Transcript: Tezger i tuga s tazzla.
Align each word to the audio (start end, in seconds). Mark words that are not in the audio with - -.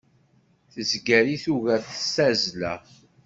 Tezger 0.73 1.25
i 1.35 1.37
tuga 1.43 1.75
s 2.01 2.05
tazzla. 2.15 2.73